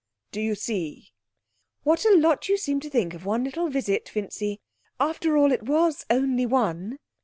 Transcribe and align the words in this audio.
Do 0.31 0.41
you 0.41 0.55
see?' 0.55 1.11
'What 1.83 2.05
a 2.05 2.15
lot 2.15 2.49
you 2.49 2.57
seem 2.57 2.79
to 2.79 2.89
think 2.89 3.13
of 3.13 3.23
one 3.23 3.43
little 3.43 3.69
visit, 3.69 4.09
Vincy! 4.09 4.59
After 4.99 5.37
all, 5.37 5.51
it 5.51 5.61
was 5.61 6.07
only 6.09 6.47
one.' 6.47 6.97